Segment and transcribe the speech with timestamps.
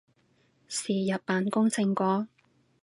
[0.67, 2.25] 是日扮工成果